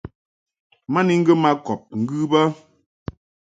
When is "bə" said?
2.31-2.41